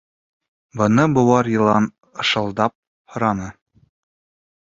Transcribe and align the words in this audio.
—Быны 0.77 1.03
быуар 1.17 1.47
йылан 1.53 1.85
ышылдап 2.23 2.73
һораны. 3.11 3.51